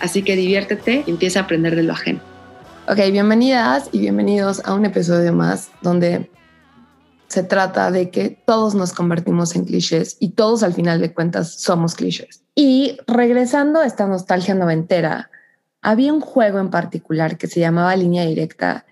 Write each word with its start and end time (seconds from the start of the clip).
Así 0.00 0.22
que 0.22 0.36
diviértete 0.36 1.04
y 1.06 1.10
empieza 1.10 1.40
a 1.40 1.42
aprender 1.42 1.74
de 1.74 1.82
lo 1.82 1.92
ajeno. 1.92 2.20
Ok, 2.88 2.98
bienvenidas 3.10 3.88
y 3.92 3.98
bienvenidos 3.98 4.62
a 4.64 4.74
un 4.74 4.86
episodio 4.86 5.32
más 5.32 5.70
donde 5.82 6.30
se 7.26 7.42
trata 7.42 7.90
de 7.90 8.10
que 8.10 8.30
todos 8.30 8.74
nos 8.74 8.92
convertimos 8.92 9.54
en 9.54 9.64
clichés 9.64 10.16
y 10.20 10.30
todos 10.30 10.62
al 10.62 10.72
final 10.72 11.00
de 11.00 11.12
cuentas 11.12 11.52
somos 11.52 11.94
clichés. 11.94 12.42
Y 12.54 12.96
regresando 13.06 13.80
a 13.80 13.86
esta 13.86 14.06
nostalgia 14.06 14.54
noventera, 14.54 15.30
había 15.82 16.12
un 16.12 16.20
juego 16.20 16.58
en 16.58 16.70
particular 16.70 17.36
que 17.36 17.46
se 17.46 17.60
llamaba 17.60 17.94
Línea 17.94 18.24
Directa, 18.24 18.86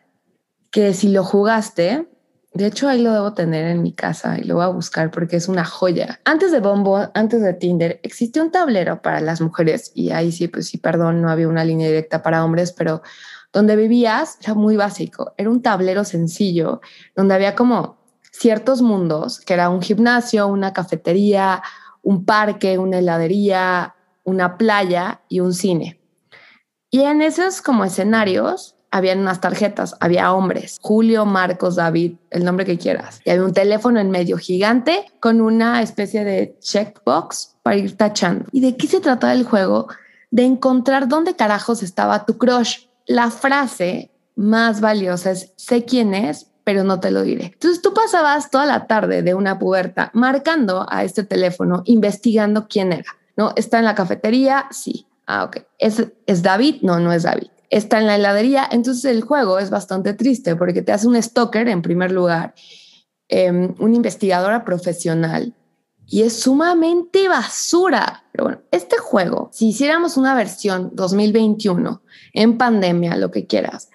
que 0.70 0.92
si 0.92 1.08
lo 1.08 1.24
jugaste, 1.24 2.06
de 2.56 2.66
hecho 2.66 2.88
ahí 2.88 3.02
lo 3.02 3.12
debo 3.12 3.34
tener 3.34 3.66
en 3.66 3.82
mi 3.82 3.92
casa 3.92 4.38
y 4.38 4.44
lo 4.44 4.56
voy 4.56 4.64
a 4.64 4.68
buscar 4.68 5.10
porque 5.10 5.36
es 5.36 5.48
una 5.48 5.64
joya. 5.64 6.20
Antes 6.24 6.52
de 6.52 6.60
Bombo, 6.60 7.10
antes 7.14 7.42
de 7.42 7.52
Tinder, 7.54 8.00
existía 8.02 8.42
un 8.42 8.50
tablero 8.50 9.02
para 9.02 9.20
las 9.20 9.40
mujeres 9.40 9.92
y 9.94 10.10
ahí 10.10 10.32
sí, 10.32 10.48
pues 10.48 10.68
sí, 10.68 10.78
perdón, 10.78 11.20
no 11.20 11.30
había 11.30 11.48
una 11.48 11.64
línea 11.64 11.88
directa 11.88 12.22
para 12.22 12.44
hombres, 12.44 12.72
pero 12.72 13.02
donde 13.52 13.76
vivías 13.76 14.38
era 14.42 14.54
muy 14.54 14.76
básico. 14.76 15.34
Era 15.36 15.50
un 15.50 15.62
tablero 15.62 16.04
sencillo 16.04 16.80
donde 17.14 17.34
había 17.34 17.54
como 17.54 17.98
ciertos 18.32 18.82
mundos, 18.82 19.40
que 19.40 19.54
era 19.54 19.70
un 19.70 19.82
gimnasio, 19.82 20.46
una 20.46 20.72
cafetería, 20.72 21.62
un 22.02 22.24
parque, 22.24 22.78
una 22.78 22.98
heladería, 22.98 23.94
una 24.24 24.56
playa 24.56 25.20
y 25.28 25.40
un 25.40 25.52
cine. 25.52 26.00
Y 26.90 27.02
en 27.02 27.20
esos 27.22 27.60
como 27.62 27.84
escenarios 27.84 28.75
habían 28.96 29.20
unas 29.20 29.40
tarjetas, 29.40 29.94
había 30.00 30.32
hombres, 30.32 30.78
Julio, 30.80 31.24
Marcos, 31.24 31.76
David, 31.76 32.14
el 32.30 32.44
nombre 32.44 32.64
que 32.64 32.78
quieras. 32.78 33.20
Y 33.24 33.30
había 33.30 33.44
un 33.44 33.52
teléfono 33.52 34.00
en 34.00 34.10
medio 34.10 34.38
gigante 34.38 35.04
con 35.20 35.40
una 35.40 35.82
especie 35.82 36.24
de 36.24 36.56
checkbox 36.60 37.56
para 37.62 37.76
ir 37.76 37.96
tachando. 37.96 38.46
¿Y 38.52 38.60
de 38.60 38.76
qué 38.76 38.86
se 38.86 39.00
trataba 39.00 39.32
el 39.32 39.44
juego? 39.44 39.88
De 40.30 40.44
encontrar 40.44 41.08
dónde 41.08 41.36
carajos 41.36 41.82
estaba 41.82 42.24
tu 42.24 42.38
crush. 42.38 42.86
La 43.06 43.30
frase 43.30 44.10
más 44.34 44.80
valiosa 44.80 45.30
es, 45.30 45.52
sé 45.56 45.84
quién 45.84 46.14
es, 46.14 46.46
pero 46.64 46.82
no 46.82 46.98
te 46.98 47.10
lo 47.10 47.22
diré. 47.22 47.52
Entonces 47.52 47.80
tú 47.80 47.94
pasabas 47.94 48.50
toda 48.50 48.66
la 48.66 48.86
tarde 48.86 49.22
de 49.22 49.34
una 49.34 49.58
puberta 49.58 50.10
marcando 50.14 50.86
a 50.88 51.04
este 51.04 51.22
teléfono, 51.22 51.82
investigando 51.84 52.66
quién 52.68 52.92
era. 52.92 53.16
¿No? 53.36 53.52
¿Está 53.54 53.78
en 53.78 53.84
la 53.84 53.94
cafetería? 53.94 54.66
Sí. 54.70 55.06
Ah, 55.26 55.44
ok. 55.44 55.58
¿Es, 55.78 56.02
¿Es 56.26 56.42
David? 56.42 56.76
No, 56.80 56.98
no 56.98 57.12
es 57.12 57.24
David. 57.24 57.48
¿Está 57.70 57.98
en 57.98 58.06
la 58.06 58.16
heladería? 58.16 58.68
Entonces 58.70 59.04
el 59.04 59.22
juego 59.22 59.58
es 59.58 59.70
bastante 59.70 60.14
triste 60.14 60.56
porque 60.56 60.82
te 60.82 60.92
hace 60.92 61.08
un 61.08 61.20
stalker 61.20 61.68
en 61.68 61.82
primer 61.82 62.12
lugar, 62.12 62.54
eh, 63.28 63.50
una 63.78 63.96
investigadora 63.96 64.64
profesional 64.64 65.54
y 66.06 66.22
es 66.22 66.38
sumamente 66.40 67.28
basura. 67.28 68.24
Pero 68.32 68.44
bueno, 68.44 68.60
este 68.70 68.98
juego, 68.98 69.50
si 69.52 69.68
hiciéramos 69.68 70.16
una 70.16 70.34
versión 70.34 70.90
2021 70.94 72.02
en 72.32 72.58
pandemia, 72.58 73.16
lo 73.16 73.30
que 73.30 73.46
quieras, 73.46 73.90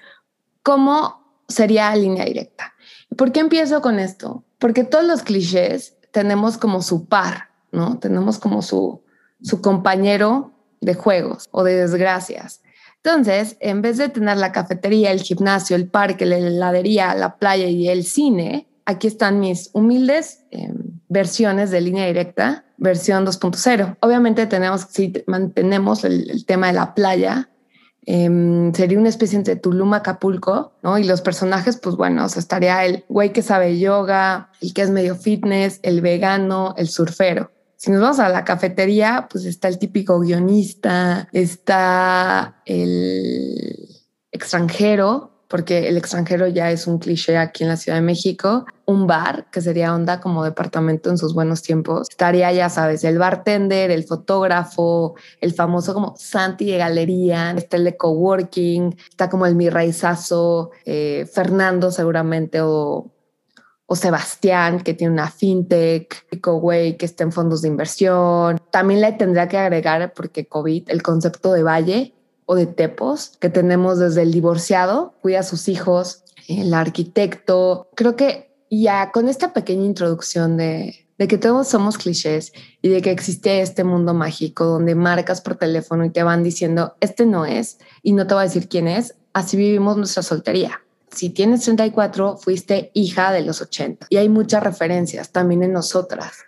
¿cómo 0.64 1.22
sería 1.52 1.96
línea 1.96 2.26
directa. 2.26 2.74
¿Por 3.16 3.32
qué 3.32 3.42
empiezo 3.42 3.82
con 3.82 4.00
esto? 4.00 4.44
Porque 4.58 4.84
todos 4.84 5.06
los 5.06 5.22
clichés 5.22 5.98
tenemos 6.12 6.58
como 6.58 6.82
su 6.82 7.06
par, 7.06 7.50
¿no? 7.72 8.00
Tenemos 8.00 8.40
como 8.40 8.62
su, 8.62 9.04
su 9.42 9.62
compañero 9.62 10.52
de 10.80 10.96
juegos 10.96 11.50
o 11.52 11.64
de 11.64 11.76
desgracias. 11.76 12.62
Entonces, 13.04 13.58
en 13.60 13.82
vez 13.82 13.98
de 13.98 14.10
tener 14.10 14.38
la 14.38 14.52
cafetería, 14.52 15.12
el 15.12 15.22
gimnasio, 15.22 15.76
el 15.76 15.88
parque, 15.88 16.26
la 16.26 16.38
heladería, 16.38 17.16
la 17.16 17.38
playa 17.38 17.68
y 17.68 17.88
el 17.88 18.04
cine, 18.04 18.68
aquí 18.86 19.08
están 19.08 19.40
mis 19.40 19.72
humildes 19.74 20.44
em, 20.52 21.00
versiones 21.10 21.72
de 21.72 21.82
línea 21.82 22.06
directa, 22.06 22.66
versión 22.78 23.26
2.0. 23.26 23.98
Obviamente 24.02 24.46
tenemos, 24.46 24.88
si 24.90 25.14
mantenemos 25.26 26.04
el, 26.04 26.46
tema 26.46 26.68
de 26.68 26.74
la 26.74 26.94
playa, 26.94 27.50
Em, 28.06 28.74
sería 28.74 28.98
una 28.98 29.10
especie 29.10 29.38
entre 29.38 29.56
Tulum, 29.56 29.94
Acapulco, 29.94 30.74
¿no? 30.82 30.98
Y 30.98 31.04
los 31.04 31.22
personajes, 31.22 31.78
pues 31.78 31.96
bueno, 31.96 32.26
estaría 32.26 32.84
el 32.84 33.06
güey 33.08 33.32
que 33.32 33.44
sabe 33.44 33.78
yoga, 33.80 34.50
el 34.60 34.74
que 34.74 34.82
es 34.82 34.90
medio 34.90 35.16
fitness, 35.16 35.80
el 35.84 36.02
vegano, 36.02 36.74
el 36.78 36.88
surfero. 36.88 37.52
Si 37.82 37.90
nos 37.90 38.00
vamos 38.00 38.20
a 38.20 38.30
la 38.30 38.46
cafetería, 38.46 39.28
pues 39.28 39.44
está 39.46 39.68
el 39.68 39.80
típico 39.80 40.20
guionista, 40.20 41.28
está 41.34 42.62
el 42.68 43.88
extranjero, 44.32 45.32
porque 45.48 45.90
el 45.90 45.98
extranjero 45.98 46.48
ya 46.48 46.70
es 46.70 46.86
un 46.86 47.00
cliché 47.00 47.40
aquí 47.40 47.64
en 47.64 47.70
la 47.70 47.78
Ciudad 47.78 47.98
de 47.98 48.04
México. 48.04 48.68
Un 48.86 49.08
bar, 49.08 49.48
que 49.50 49.62
sería 49.62 49.96
onda 49.96 50.22
como 50.22 50.44
departamento 50.44 51.10
en 51.10 51.18
sus 51.18 51.34
buenos 51.34 51.64
tiempos. 51.64 52.08
Estaría, 52.08 52.54
ya 52.54 52.70
sabes, 52.70 53.04
el 53.04 53.18
bartender, 53.18 53.90
el 53.90 54.04
fotógrafo, 54.04 55.16
el 55.40 55.52
famoso 55.56 55.96
como 55.96 56.14
Santi 56.20 56.70
de 56.70 56.78
Galería, 56.78 57.50
está 57.58 57.78
el 57.78 57.86
de 57.86 57.98
coworking, 57.98 58.96
está 59.10 59.28
como 59.28 59.48
el 59.48 59.56
mi 59.56 59.72
raizazo, 59.72 60.70
eh, 60.86 61.28
Fernando 61.34 61.90
seguramente 61.90 62.62
o 62.62 63.12
o 63.92 63.96
Sebastián, 63.98 64.80
que 64.80 64.94
tiene 64.94 65.12
una 65.12 65.30
fintech, 65.30 66.26
Pico 66.30 66.56
Way, 66.56 66.96
que 66.96 67.06
está 67.06 67.26
en 67.26 67.34
fondos 67.34 67.62
de 67.62 67.68
inversión. 67.68 68.58
También 68.72 69.02
le 69.02 69.12
tendría 69.12 69.50
que 69.50 69.58
agregar, 69.58 70.14
porque 70.14 70.46
COVID, 70.46 70.90
el 70.90 71.04
concepto 71.04 71.52
de 71.52 71.62
valle, 71.62 72.14
o 72.46 72.56
de 72.56 72.68
tepos 72.68 73.34
que 73.42 73.50
tenemos 73.50 74.00
desde 74.00 74.22
el 74.22 74.32
divorciado, 74.32 75.14
cuida 75.22 75.40
a 75.40 75.44
sus 75.44 75.68
hijos, 75.68 76.24
el 76.48 76.74
arquitecto. 76.74 77.90
Creo 77.94 78.16
que 78.16 78.56
ya 78.70 79.12
con 79.12 79.28
esta 79.28 79.52
pequeña 79.52 79.84
introducción 79.84 80.56
de, 80.56 81.06
que 81.18 81.38
todos 81.38 81.68
somos 81.68 81.98
clichés 81.98 82.54
y 82.82 82.88
de 82.88 83.02
que 83.02 83.12
existe 83.12 83.60
este 83.60 83.84
mundo 83.84 84.14
mágico 84.14 84.64
donde 84.68 84.96
marcas 84.96 85.42
por 85.42 85.58
teléfono 85.58 86.06
y 86.06 86.12
te 86.12 86.24
van 86.24 86.44
diciendo, 86.44 86.96
este 87.02 87.26
no 87.26 87.46
es, 87.46 87.78
y 88.04 88.14
no 88.14 88.26
te 88.26 88.36
voy 88.36 88.44
a 88.44 88.48
decir 88.48 88.70
quién 88.70 88.88
es, 88.88 89.16
así 89.34 89.58
vivimos 89.58 89.98
nuestra 89.98 90.24
soltería. 90.24 90.80
Si 91.12 91.30
tienes 91.30 91.62
34, 91.62 92.38
fuiste 92.38 92.92
hija 92.94 93.32
de 93.32 93.42
los 93.42 93.62
80 93.62 94.08
y 94.10 94.18
hay 94.18 94.30
muchas 94.30 94.64
referencias 94.64 95.32
también 95.32 95.64
en 95.64 95.74
nosotras. 95.74 96.46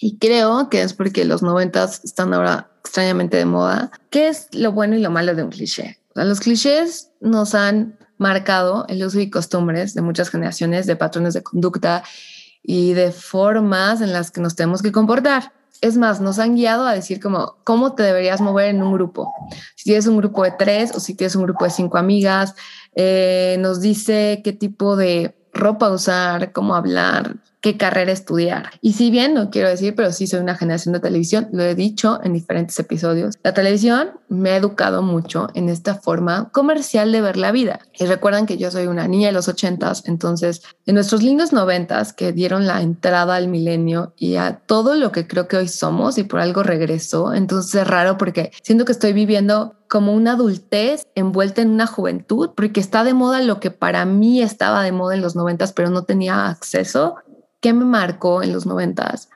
Y 0.00 0.18
creo 0.18 0.70
que 0.70 0.82
es 0.82 0.94
porque 0.94 1.24
los 1.24 1.42
noventas 1.42 2.00
están 2.04 2.32
ahora 2.32 2.70
extrañamente 2.80 3.36
de 3.36 3.44
moda. 3.44 3.90
¿Qué 4.08 4.28
es 4.28 4.48
lo 4.52 4.72
bueno 4.72 4.96
y 4.96 5.00
lo 5.00 5.10
malo 5.10 5.34
de 5.34 5.42
un 5.42 5.50
cliché? 5.50 5.98
los 6.14 6.40
clichés 6.40 7.12
nos 7.20 7.54
han 7.54 7.98
marcado 8.18 8.84
el 8.88 9.02
uso 9.04 9.20
y 9.20 9.30
costumbres 9.30 9.94
de 9.94 10.02
muchas 10.02 10.28
generaciones, 10.28 10.86
de 10.86 10.96
patrones 10.96 11.34
de 11.34 11.42
conducta 11.42 12.02
y 12.62 12.92
de 12.92 13.12
formas 13.12 14.00
en 14.00 14.12
las 14.12 14.30
que 14.30 14.40
nos 14.40 14.54
tenemos 14.56 14.82
que 14.82 14.92
comportar. 14.92 15.52
Es 15.80 15.96
más, 15.96 16.20
nos 16.20 16.38
han 16.38 16.56
guiado 16.56 16.86
a 16.86 16.94
decir 16.94 17.20
como 17.20 17.56
cómo 17.64 17.94
te 17.94 18.02
deberías 18.02 18.40
mover 18.40 18.68
en 18.68 18.82
un 18.82 18.92
grupo. 18.92 19.32
Si 19.76 19.84
tienes 19.84 20.06
un 20.06 20.18
grupo 20.18 20.44
de 20.44 20.52
tres 20.52 20.94
o 20.94 21.00
si 21.00 21.14
tienes 21.14 21.34
un 21.36 21.44
grupo 21.44 21.64
de 21.64 21.70
cinco 21.70 21.96
amigas, 21.96 22.54
eh, 22.94 23.56
nos 23.60 23.80
dice 23.80 24.42
qué 24.44 24.52
tipo 24.52 24.96
de 24.96 25.34
ropa 25.52 25.90
usar, 25.90 26.52
cómo 26.52 26.74
hablar, 26.74 27.36
qué 27.60 27.76
carrera 27.76 28.12
estudiar. 28.12 28.70
Y 28.80 28.94
si 28.94 29.10
bien 29.10 29.34
no 29.34 29.50
quiero 29.50 29.68
decir, 29.68 29.94
pero 29.94 30.12
sí 30.12 30.26
soy 30.26 30.40
una 30.40 30.56
generación 30.56 30.92
de 30.92 31.00
televisión, 31.00 31.48
lo 31.52 31.62
he 31.62 31.74
dicho 31.74 32.20
en 32.22 32.32
diferentes 32.32 32.78
episodios, 32.78 33.36
la 33.42 33.54
televisión 33.54 34.12
me 34.28 34.50
ha 34.50 34.56
educado 34.56 35.02
mucho 35.02 35.48
en 35.54 35.68
esta 35.68 35.94
forma 35.94 36.50
comercial 36.52 37.12
de 37.12 37.20
ver 37.20 37.36
la 37.36 37.52
vida. 37.52 37.80
Y 37.98 38.06
recuerdan 38.06 38.46
que 38.46 38.58
yo 38.58 38.70
soy 38.70 38.86
una 38.86 39.08
niña 39.08 39.28
de 39.28 39.32
los 39.32 39.48
ochentas, 39.48 40.04
entonces 40.06 40.62
en 40.86 40.94
nuestros 40.94 41.22
lindos 41.22 41.52
noventas 41.52 42.12
que 42.12 42.32
dieron 42.32 42.66
la 42.66 42.80
entrada 42.80 43.36
al 43.36 43.48
milenio 43.48 44.14
y 44.16 44.36
a 44.36 44.60
todo 44.66 44.94
lo 44.94 45.12
que 45.12 45.26
creo 45.26 45.48
que 45.48 45.56
hoy 45.56 45.68
somos 45.68 46.18
y 46.18 46.24
por 46.24 46.40
algo 46.40 46.62
regresó, 46.62 47.34
entonces 47.34 47.74
es 47.74 47.86
raro 47.86 48.16
porque 48.16 48.52
siento 48.62 48.84
que 48.84 48.92
estoy 48.92 49.12
viviendo 49.12 49.74
como 49.90 50.14
una 50.14 50.32
adultez 50.32 51.08
envuelta 51.16 51.62
en 51.62 51.70
una 51.70 51.88
juventud, 51.88 52.50
porque 52.56 52.78
está 52.78 53.02
de 53.02 53.12
moda 53.12 53.42
lo 53.42 53.58
que 53.58 53.72
para 53.72 54.04
mí 54.04 54.40
estaba 54.40 54.84
de 54.84 54.92
moda 54.92 55.14
en 55.14 55.20
los 55.20 55.34
noventas, 55.34 55.72
pero 55.72 55.90
no 55.90 56.04
tenía 56.04 56.46
acceso. 56.46 57.16
¿Qué 57.60 57.72
me 57.72 57.84
marcó 57.84 58.42
en 58.42 58.52
los 58.52 58.66
noventas? 58.66 59.28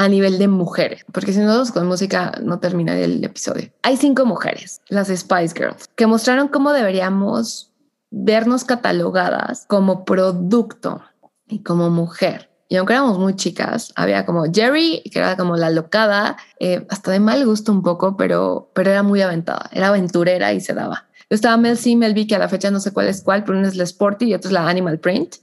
a 0.00 0.08
nivel 0.08 0.38
de 0.38 0.46
mujeres, 0.46 1.04
porque 1.12 1.32
si 1.32 1.40
no 1.40 1.60
con 1.74 1.88
música 1.88 2.32
no 2.40 2.60
terminaría 2.60 3.04
el 3.04 3.22
episodio. 3.24 3.70
Hay 3.82 3.96
cinco 3.96 4.24
mujeres, 4.24 4.80
las 4.88 5.08
Spice 5.08 5.54
Girls, 5.56 5.88
que 5.96 6.06
mostraron 6.06 6.46
cómo 6.46 6.72
deberíamos 6.72 7.72
vernos 8.10 8.64
catalogadas 8.64 9.66
como 9.66 10.04
producto 10.04 11.02
y 11.48 11.62
como 11.62 11.90
mujer. 11.90 12.48
y 12.70 12.76
aunque 12.76 12.92
éramos 12.92 13.18
muy 13.18 13.34
chicas, 13.34 13.92
había 13.96 14.24
como 14.26 14.44
Jerry, 14.52 15.02
que 15.10 15.18
era 15.18 15.36
como 15.36 15.56
la 15.56 15.70
locada, 15.70 16.36
eh, 16.60 16.86
hasta 16.90 17.10
de 17.10 17.18
mal 17.18 17.44
gusto 17.44 17.72
un 17.72 17.82
poco, 17.82 18.16
pero, 18.16 18.70
pero 18.74 18.90
era 18.90 19.02
muy 19.02 19.22
aventada, 19.22 19.68
era 19.72 19.88
aventurera 19.88 20.52
y 20.52 20.60
se 20.60 20.74
daba. 20.74 21.08
Estaba 21.30 21.56
Mel 21.56 21.78
C, 21.78 21.96
Mel 21.96 22.14
B, 22.14 22.26
que 22.26 22.36
a 22.36 22.38
la 22.38 22.48
fecha 22.48 22.70
no 22.70 22.78
sé 22.78 22.92
cuál 22.92 23.08
es 23.08 23.22
cuál, 23.22 23.42
pero 23.44 23.58
una 23.58 23.68
es 23.68 23.74
la 23.74 23.84
Sporty 23.84 24.26
y 24.26 24.34
otra 24.34 24.48
es 24.48 24.52
la 24.52 24.68
Animal 24.68 24.98
Print. 24.98 25.36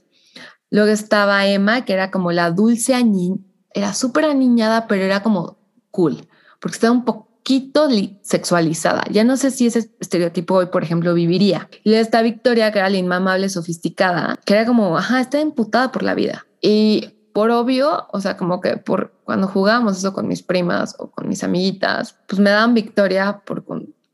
Luego 0.70 0.90
estaba 0.90 1.46
Emma, 1.46 1.84
que 1.84 1.92
era 1.92 2.10
como 2.10 2.32
la 2.32 2.50
dulce 2.50 2.94
añi, 2.94 3.34
era 3.72 3.94
súper 3.94 4.24
aniñada, 4.24 4.86
pero 4.86 5.04
era 5.04 5.22
como 5.22 5.58
cool, 5.90 6.26
porque 6.60 6.76
estaba 6.76 6.92
un 6.92 7.04
poquito 7.04 7.88
sexualizada. 8.22 9.04
Ya 9.10 9.22
no 9.22 9.36
sé 9.36 9.50
si 9.50 9.66
ese 9.66 9.90
estereotipo 10.00 10.54
hoy, 10.54 10.66
por 10.66 10.82
ejemplo, 10.82 11.14
viviría. 11.14 11.68
Y 11.84 11.90
luego 11.90 12.02
está 12.02 12.22
Victoria, 12.22 12.72
que 12.72 12.80
era 12.80 12.90
la 12.90 12.96
inmamable, 12.96 13.48
sofisticada, 13.48 14.38
que 14.44 14.54
era 14.54 14.66
como, 14.66 14.96
ajá, 14.96 15.20
está 15.20 15.40
emputada 15.40 15.92
por 15.92 16.02
la 16.02 16.14
vida. 16.14 16.46
Y 16.60 17.10
por 17.32 17.50
obvio, 17.50 18.06
o 18.12 18.20
sea, 18.20 18.36
como 18.36 18.60
que 18.60 18.78
por 18.78 19.12
cuando 19.24 19.46
jugábamos 19.46 19.98
eso 19.98 20.12
con 20.12 20.26
mis 20.26 20.42
primas 20.42 20.96
o 20.98 21.10
con 21.10 21.28
mis 21.28 21.44
amiguitas, 21.44 22.16
pues 22.26 22.40
me 22.40 22.50
daban 22.50 22.74
Victoria 22.74 23.42
por 23.44 23.64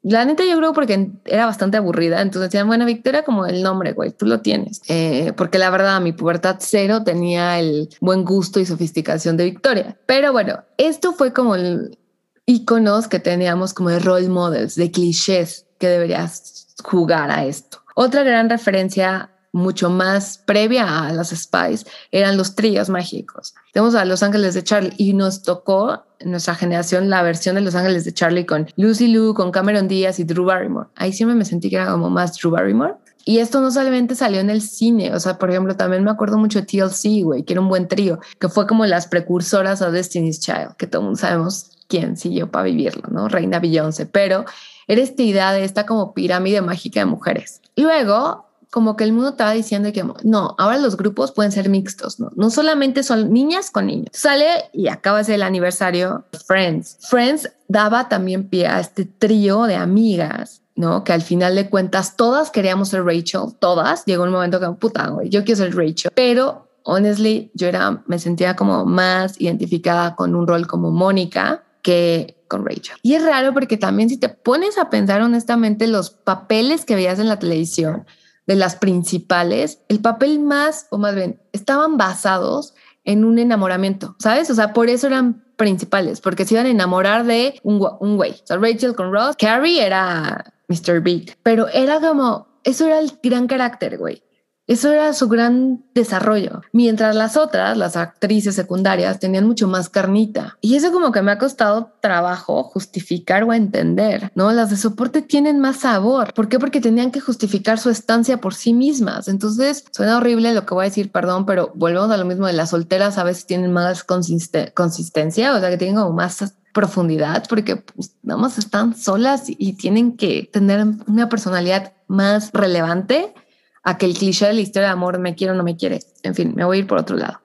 la 0.02 0.24
neta 0.24 0.44
yo 0.44 0.56
creo 0.56 0.72
porque 0.72 1.10
era 1.24 1.46
bastante 1.46 1.76
aburrida, 1.76 2.20
entonces 2.20 2.50
decían, 2.50 2.66
bueno, 2.66 2.84
Victoria 2.84 3.24
como 3.24 3.46
el 3.46 3.62
nombre, 3.62 3.92
güey, 3.92 4.10
tú 4.10 4.26
lo 4.26 4.40
tienes. 4.40 4.82
Eh, 4.88 5.32
porque 5.36 5.58
la 5.58 5.70
verdad, 5.70 6.00
mi 6.00 6.12
pubertad 6.12 6.56
cero 6.58 7.02
tenía 7.04 7.58
el 7.58 7.88
buen 8.00 8.24
gusto 8.24 8.58
y 8.58 8.66
sofisticación 8.66 9.36
de 9.36 9.44
Victoria. 9.44 9.96
Pero 10.06 10.32
bueno, 10.32 10.64
esto 10.76 11.12
fue 11.12 11.32
como 11.32 11.54
el 11.54 11.98
iconos 12.46 13.06
que 13.08 13.20
teníamos 13.20 13.74
como 13.74 13.90
de 13.90 14.00
role 14.00 14.28
models, 14.28 14.74
de 14.74 14.90
clichés 14.90 15.66
que 15.78 15.88
deberías 15.88 16.66
jugar 16.82 17.30
a 17.30 17.44
esto. 17.44 17.78
Otra 17.94 18.22
gran 18.22 18.48
referencia 18.48 19.31
mucho 19.52 19.90
más 19.90 20.38
previa 20.38 21.06
a 21.06 21.12
las 21.12 21.30
Spice 21.30 21.86
eran 22.10 22.36
los 22.36 22.54
tríos 22.54 22.88
mágicos. 22.88 23.54
Tenemos 23.72 23.94
a 23.94 24.04
Los 24.04 24.22
Ángeles 24.22 24.54
de 24.54 24.64
Charlie 24.64 24.94
y 24.96 25.12
nos 25.12 25.42
tocó 25.42 26.04
en 26.18 26.30
nuestra 26.30 26.54
generación 26.54 27.10
la 27.10 27.22
versión 27.22 27.54
de 27.54 27.60
Los 27.60 27.74
Ángeles 27.74 28.04
de 28.04 28.12
Charlie 28.12 28.46
con 28.46 28.68
Lucy 28.76 29.08
Liu, 29.08 29.34
con 29.34 29.50
Cameron 29.50 29.88
Díaz 29.88 30.18
y 30.18 30.24
Drew 30.24 30.44
Barrymore. 30.44 30.88
Ahí 30.96 31.12
siempre 31.12 31.36
me 31.36 31.44
sentí 31.44 31.68
que 31.68 31.76
era 31.76 31.90
como 31.90 32.10
más 32.10 32.36
Drew 32.38 32.50
Barrymore. 32.50 32.94
Y 33.24 33.38
esto 33.38 33.60
no 33.60 33.70
solamente 33.70 34.16
salió 34.16 34.40
en 34.40 34.50
el 34.50 34.62
cine, 34.62 35.14
o 35.14 35.20
sea, 35.20 35.38
por 35.38 35.48
ejemplo, 35.48 35.76
también 35.76 36.02
me 36.02 36.10
acuerdo 36.10 36.38
mucho 36.38 36.60
de 36.60 36.66
TLC, 36.66 37.22
güey, 37.22 37.44
que 37.44 37.52
era 37.52 37.60
un 37.60 37.68
buen 37.68 37.86
trío, 37.86 38.18
que 38.40 38.48
fue 38.48 38.66
como 38.66 38.84
las 38.84 39.06
precursoras 39.06 39.80
a 39.80 39.92
Destiny's 39.92 40.40
Child, 40.40 40.74
que 40.76 40.88
todo 40.88 41.02
mundo 41.02 41.18
sabemos 41.18 41.70
quién 41.86 42.16
siguió 42.16 42.50
para 42.50 42.64
vivirlo, 42.64 43.04
¿no? 43.12 43.28
Reina 43.28 43.60
Beyoncé, 43.60 44.06
pero 44.06 44.44
era 44.88 45.00
esta 45.00 45.22
idea 45.22 45.52
de 45.52 45.62
esta 45.62 45.86
como 45.86 46.14
pirámide 46.14 46.62
mágica 46.62 46.98
de 46.98 47.06
mujeres. 47.06 47.60
Luego, 47.76 48.48
como 48.72 48.96
que 48.96 49.04
el 49.04 49.12
mundo 49.12 49.28
estaba 49.28 49.52
diciendo 49.52 49.92
que 49.92 50.02
no, 50.24 50.54
ahora 50.56 50.78
los 50.78 50.96
grupos 50.96 51.30
pueden 51.30 51.52
ser 51.52 51.68
mixtos, 51.68 52.18
¿no? 52.18 52.30
No 52.36 52.48
solamente 52.48 53.02
son 53.02 53.30
niñas 53.30 53.70
con 53.70 53.86
niños. 53.86 54.08
Sale 54.12 54.46
y 54.72 54.88
acaba 54.88 55.18
de 55.18 55.24
ser 55.24 55.34
el 55.34 55.42
aniversario 55.42 56.24
Friends. 56.46 56.96
Friends 57.02 57.50
daba 57.68 58.08
también 58.08 58.48
pie 58.48 58.68
a 58.68 58.80
este 58.80 59.04
trío 59.04 59.64
de 59.64 59.74
amigas, 59.74 60.62
¿no? 60.74 61.04
Que 61.04 61.12
al 61.12 61.20
final 61.20 61.54
de 61.54 61.68
cuentas 61.68 62.16
todas 62.16 62.50
queríamos 62.50 62.88
ser 62.88 63.04
Rachel, 63.04 63.54
todas. 63.58 64.06
Llegó 64.06 64.24
un 64.24 64.30
momento 64.30 64.58
que, 64.58 64.66
puta, 64.70 65.06
güey, 65.08 65.28
yo 65.28 65.44
quiero 65.44 65.58
ser 65.58 65.76
Rachel. 65.76 66.10
Pero, 66.14 66.70
honestly, 66.84 67.50
yo 67.52 67.68
era, 67.68 68.02
me 68.06 68.18
sentía 68.18 68.56
como 68.56 68.86
más 68.86 69.38
identificada 69.38 70.16
con 70.16 70.34
un 70.34 70.46
rol 70.46 70.66
como 70.66 70.90
Mónica 70.90 71.62
que 71.82 72.42
con 72.48 72.64
Rachel. 72.64 72.96
Y 73.02 73.16
es 73.16 73.22
raro 73.22 73.52
porque 73.52 73.76
también 73.76 74.08
si 74.08 74.16
te 74.16 74.30
pones 74.30 74.78
a 74.78 74.88
pensar 74.88 75.20
honestamente 75.20 75.86
los 75.88 76.08
papeles 76.08 76.86
que 76.86 76.94
veías 76.94 77.18
en 77.18 77.28
la 77.28 77.38
televisión, 77.38 78.06
de 78.46 78.56
las 78.56 78.76
principales, 78.76 79.80
el 79.88 80.00
papel 80.00 80.40
más, 80.40 80.86
o 80.90 80.98
más 80.98 81.14
bien, 81.14 81.40
estaban 81.52 81.96
basados 81.96 82.74
en 83.04 83.24
un 83.24 83.38
enamoramiento, 83.38 84.16
¿sabes? 84.18 84.50
O 84.50 84.54
sea, 84.54 84.72
por 84.72 84.88
eso 84.88 85.06
eran 85.06 85.44
principales, 85.56 86.20
porque 86.20 86.44
se 86.44 86.54
iban 86.54 86.66
a 86.66 86.70
enamorar 86.70 87.24
de 87.24 87.60
un, 87.62 87.86
un 88.00 88.16
güey. 88.16 88.32
O 88.32 88.46
sea, 88.46 88.58
Rachel 88.58 88.94
con 88.94 89.12
Ross, 89.12 89.36
Carrie 89.36 89.84
era 89.84 90.52
Mr. 90.68 91.00
Big, 91.00 91.36
pero 91.42 91.68
era 91.68 92.00
como, 92.00 92.48
eso 92.64 92.86
era 92.86 92.98
el 92.98 93.12
gran 93.22 93.46
carácter, 93.46 93.98
güey. 93.98 94.22
Eso 94.66 94.92
era 94.92 95.12
su 95.12 95.28
gran 95.28 95.84
desarrollo. 95.92 96.62
Mientras 96.72 97.16
las 97.16 97.36
otras, 97.36 97.76
las 97.76 97.96
actrices 97.96 98.54
secundarias, 98.54 99.18
tenían 99.18 99.46
mucho 99.46 99.66
más 99.66 99.88
carnita. 99.88 100.56
Y 100.60 100.76
eso 100.76 100.92
como 100.92 101.10
que 101.10 101.20
me 101.22 101.32
ha 101.32 101.38
costado 101.38 101.92
trabajo 102.00 102.62
justificar 102.62 103.42
o 103.42 103.52
entender, 103.52 104.30
¿no? 104.34 104.52
Las 104.52 104.70
de 104.70 104.76
soporte 104.76 105.20
tienen 105.20 105.58
más 105.58 105.78
sabor. 105.80 106.32
¿Por 106.32 106.48
qué? 106.48 106.58
Porque 106.58 106.80
tenían 106.80 107.10
que 107.10 107.20
justificar 107.20 107.78
su 107.78 107.90
estancia 107.90 108.40
por 108.40 108.54
sí 108.54 108.72
mismas. 108.72 109.26
Entonces, 109.26 109.84
suena 109.90 110.16
horrible 110.16 110.54
lo 110.54 110.64
que 110.64 110.74
voy 110.74 110.84
a 110.84 110.88
decir, 110.88 111.10
perdón, 111.10 111.44
pero 111.44 111.72
volvemos 111.74 112.10
a 112.10 112.16
lo 112.16 112.24
mismo 112.24 112.46
de 112.46 112.52
las 112.52 112.70
solteras 112.70 113.18
a 113.18 113.24
veces 113.24 113.46
tienen 113.46 113.72
más 113.72 114.04
consistencia, 114.04 115.54
o 115.54 115.60
sea, 115.60 115.70
que 115.70 115.76
tienen 115.76 115.96
como 115.96 116.12
más 116.12 116.54
profundidad 116.72 117.44
porque 117.48 117.76
pues, 117.76 118.14
nada 118.22 118.40
más 118.40 118.58
están 118.58 118.96
solas 118.96 119.44
y 119.46 119.74
tienen 119.74 120.16
que 120.16 120.48
tener 120.50 120.86
una 121.06 121.28
personalidad 121.28 121.92
más 122.06 122.50
relevante 122.52 123.34
a 123.82 123.98
que 123.98 124.06
el 124.06 124.14
cliché 124.14 124.46
de 124.46 124.54
la 124.54 124.60
historia 124.60 124.88
de 124.88 124.92
amor 124.92 125.18
me 125.18 125.34
quiere 125.34 125.52
o 125.52 125.56
no 125.56 125.64
me 125.64 125.76
quiere. 125.76 126.00
En 126.22 126.34
fin, 126.34 126.52
me 126.54 126.64
voy 126.64 126.78
a 126.78 126.80
ir 126.80 126.86
por 126.86 126.98
otro 126.98 127.16
lado. 127.16 127.40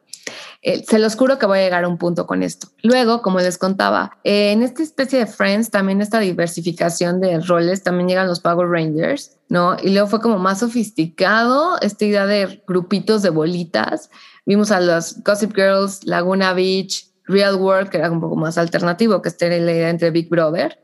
Eh, 0.61 0.83
se 0.87 0.99
los 0.99 1.15
juro 1.15 1.37
que 1.37 1.45
voy 1.45 1.59
a 1.59 1.61
llegar 1.61 1.83
a 1.83 1.87
un 1.87 1.97
punto 1.97 2.25
con 2.25 2.43
esto. 2.43 2.67
Luego, 2.81 3.21
como 3.21 3.39
les 3.39 3.57
contaba, 3.57 4.17
eh, 4.23 4.51
en 4.51 4.63
esta 4.63 4.83
especie 4.83 5.19
de 5.19 5.27
Friends, 5.27 5.69
también 5.69 6.01
esta 6.01 6.19
diversificación 6.19 7.21
de 7.21 7.39
roles, 7.39 7.83
también 7.83 8.09
llegan 8.09 8.27
los 8.27 8.39
Power 8.39 8.67
Rangers, 8.67 9.37
¿no? 9.49 9.77
Y 9.81 9.91
luego 9.91 10.07
fue 10.07 10.19
como 10.19 10.39
más 10.39 10.59
sofisticado 10.59 11.79
esta 11.81 12.05
idea 12.05 12.25
de 12.25 12.63
grupitos 12.67 13.21
de 13.21 13.29
bolitas. 13.29 14.09
Vimos 14.45 14.71
a 14.71 14.79
los 14.79 15.23
Gossip 15.23 15.55
Girls, 15.55 16.03
Laguna 16.05 16.53
Beach, 16.53 17.07
Real 17.27 17.55
World, 17.55 17.89
que 17.89 17.97
era 17.97 18.11
un 18.11 18.21
poco 18.21 18.35
más 18.35 18.57
alternativo, 18.57 19.21
que 19.21 19.29
esté 19.29 19.49
la 19.49 19.71
idea 19.71 19.89
entre 19.89 20.11
Big 20.11 20.29
Brother. 20.29 20.79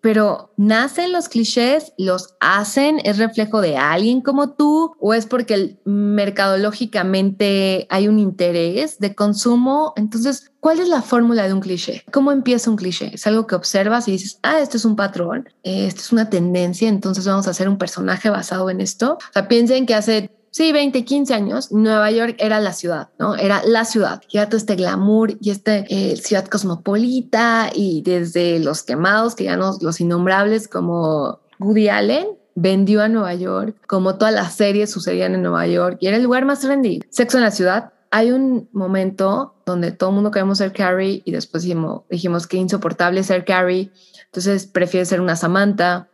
pero 0.00 0.52
nacen 0.56 1.12
los 1.12 1.28
clichés, 1.28 1.92
los 1.98 2.34
hacen, 2.40 3.00
es 3.04 3.18
reflejo 3.18 3.60
de 3.60 3.76
alguien 3.76 4.22
como 4.22 4.52
tú, 4.52 4.94
o 4.98 5.12
es 5.12 5.26
porque 5.26 5.78
mercadológicamente 5.84 7.86
hay 7.90 8.08
un 8.08 8.18
interés 8.18 8.98
de 8.98 9.14
consumo. 9.14 9.92
Entonces, 9.96 10.52
¿cuál 10.60 10.80
es 10.80 10.88
la 10.88 11.02
fórmula 11.02 11.46
de 11.46 11.52
un 11.52 11.60
cliché? 11.60 12.04
¿Cómo 12.12 12.32
empieza 12.32 12.70
un 12.70 12.76
cliché? 12.76 13.14
Es 13.14 13.26
algo 13.26 13.46
que 13.46 13.56
observas 13.56 14.08
y 14.08 14.12
dices, 14.12 14.38
ah, 14.42 14.60
esto 14.60 14.76
es 14.76 14.84
un 14.84 14.96
patrón, 14.96 15.48
esto 15.62 16.00
es 16.00 16.12
una 16.12 16.30
tendencia, 16.30 16.88
entonces 16.88 17.26
vamos 17.26 17.46
a 17.46 17.50
hacer 17.50 17.68
un 17.68 17.78
personaje 17.78 18.30
basado 18.30 18.70
en 18.70 18.80
esto. 18.80 19.14
O 19.14 19.32
sea, 19.32 19.48
piensen 19.48 19.86
que 19.86 19.94
hace 19.94 20.30
sí, 20.50 20.72
20, 20.72 21.04
15 21.04 21.34
años, 21.34 21.72
Nueva 21.72 22.10
York 22.10 22.36
era 22.38 22.60
la 22.60 22.72
ciudad, 22.72 23.08
¿no? 23.18 23.36
Era 23.36 23.62
la 23.64 23.84
ciudad. 23.84 24.22
Y 24.30 24.38
era 24.38 24.48
todo 24.48 24.56
este 24.56 24.76
glamour 24.76 25.36
y 25.40 25.50
este 25.50 25.86
eh, 25.88 26.16
ciudad 26.16 26.46
cosmopolita 26.46 27.70
y 27.74 28.02
desde 28.02 28.58
los 28.58 28.82
quemados, 28.82 29.34
que 29.34 29.44
ya 29.44 29.56
no, 29.56 29.76
los 29.80 30.00
innombrables 30.00 30.68
como 30.68 31.40
Woody 31.58 31.88
Allen, 31.88 32.26
vendió 32.54 33.02
a 33.02 33.08
Nueva 33.08 33.34
York, 33.34 33.76
como 33.86 34.16
todas 34.16 34.34
las 34.34 34.54
series 34.54 34.90
sucedían 34.90 35.34
en 35.34 35.42
Nueva 35.42 35.66
York 35.66 35.98
y 36.00 36.08
era 36.08 36.16
el 36.16 36.22
lugar 36.22 36.44
más 36.44 36.60
trendy. 36.60 37.00
Sexo 37.08 37.38
en 37.38 37.44
la 37.44 37.50
ciudad. 37.50 37.92
Hay 38.10 38.32
un 38.32 38.68
momento 38.72 39.54
donde 39.64 39.92
todo 39.92 40.10
el 40.10 40.16
mundo 40.16 40.32
queremos 40.32 40.58
ser 40.58 40.72
Carrie 40.72 41.22
y 41.24 41.30
después 41.30 41.62
dijimos, 41.62 42.02
dijimos 42.10 42.46
que 42.46 42.56
insoportable 42.56 43.22
ser 43.22 43.44
Carrie. 43.44 43.92
Entonces 44.26 44.66
prefiere 44.66 45.06
ser 45.06 45.20
una 45.20 45.36
Samantha 45.36 46.09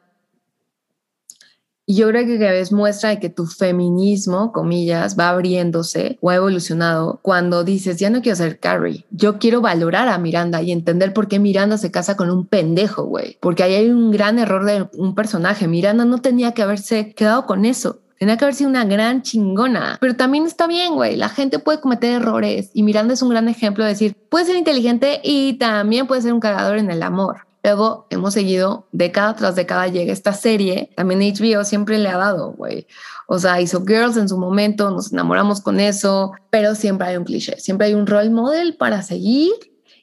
y 1.89 1.95
yo 1.95 2.09
creo 2.09 2.27
que 2.27 2.39
cada 2.39 2.51
vez 2.51 2.73
muestra 2.73 3.11
de 3.11 3.21
que 3.21 3.31
tu 3.31 3.47
feminismo, 3.47 4.51
comillas, 4.51 5.17
va 5.17 5.29
abriéndose 5.29 6.19
o 6.21 6.31
ha 6.31 6.35
evolucionado 6.35 7.21
cuando 7.23 7.63
dices, 7.63 7.97
ya 7.99 8.11
no 8.11 8.23
quiero 8.23 8.35
ser 8.35 8.59
Carrie, 8.59 9.07
yo 9.11 9.39
quiero 9.39 9.61
valorar 9.61 10.09
a 10.09 10.19
Miranda 10.19 10.63
y 10.63 10.73
entender 10.73 11.13
por 11.13 11.29
qué 11.29 11.39
Miranda 11.39 11.79
se 11.79 11.93
casa 11.93 12.17
con 12.17 12.29
un 12.31 12.45
pendejo, 12.47 13.05
güey. 13.05 13.39
Porque 13.41 13.63
ahí 13.63 13.75
hay 13.75 13.91
un 13.91 14.11
gran 14.11 14.41
error 14.41 14.65
de 14.65 14.89
un 14.95 15.15
personaje. 15.15 15.69
Miranda 15.69 16.05
no 16.05 16.19
tenía 16.19 16.53
que 16.53 16.63
haberse 16.63 17.15
quedado 17.15 17.47
con 17.47 17.65
eso. 17.65 18.01
Tenía 18.19 18.37
que 18.37 18.47
haber 18.47 18.55
sido 18.55 18.71
una 18.71 18.85
gran 18.85 19.23
chingona. 19.23 19.99
Pero 20.01 20.17
también 20.17 20.47
está 20.47 20.67
bien, 20.67 20.95
güey. 20.95 21.17
La 21.17 21.29
gente 21.29 21.59
puede 21.61 21.81
cometer 21.81 22.21
errores 22.21 22.71
y 22.73 22.83
Miranda 22.83 23.15
es 23.15 23.23
un 23.23 23.29
gran 23.29 23.49
ejemplo 23.49 23.85
de 23.85 23.91
decir, 23.91 24.17
puede 24.29 24.47
ser 24.47 24.57
inteligente 24.57 25.21
y 25.23 25.55
también 25.55 26.09
puede 26.09 26.23
ser 26.23 26.33
un 26.33 26.41
cagador 26.41 26.79
en 26.79 26.91
el 26.91 27.03
amor. 27.03 27.46
Luego 27.67 28.07
hemos 28.11 28.35
seguido 28.35 28.87
década 28.93 29.35
tras 29.35 29.57
década, 29.57 29.89
llega 29.89 30.13
esta 30.13 30.33
serie, 30.33 30.93
también 30.95 31.19
HBO 31.19 31.65
siempre 31.65 31.99
le 31.99 32.09
ha 32.09 32.17
dado, 32.17 32.53
güey. 32.53 32.87
O 33.27 33.41
sea, 33.41 33.61
hizo 33.61 33.85
Girls 33.85 34.17
en 34.17 34.29
su 34.29 34.39
momento, 34.39 34.89
nos 34.93 35.13
enamoramos 35.13 35.61
con 35.61 35.81
eso, 35.81 36.31
pero 36.49 36.77
siempre 36.77 37.09
hay 37.09 37.17
un 37.17 37.25
cliché, 37.25 37.59
siempre 37.59 37.89
hay 37.89 37.95
un 37.95 38.07
role 38.07 38.31
model 38.31 38.77
para 38.77 39.03
seguir 39.03 39.51